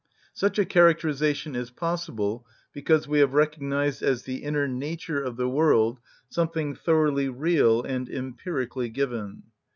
Such 0.33 0.57
a 0.57 0.65
characterisation 0.65 1.55
is 1.55 1.69
possible 1.69 2.43
because 2.73 3.07
we 3.07 3.19
have 3.19 3.35
recognised 3.35 4.01
as 4.01 4.23
the 4.23 4.37
inner 4.37 4.67
nature 4.67 5.21
of 5.21 5.37
the 5.37 5.47
world 5.47 5.99
something 6.27 6.73
thoroughly 6.73 7.29
real 7.29 7.83
and 7.83 8.09
empirically 8.09 8.89
given. 8.89 9.43